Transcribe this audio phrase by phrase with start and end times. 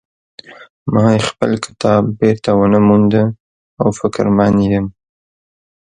[0.93, 3.23] ما خپل کتاب بیرته ونه مونده
[3.81, 4.85] او فکرمن یم